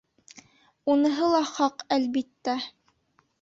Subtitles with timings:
[0.93, 2.57] Уныһы ла хаҡ, әлбиттә.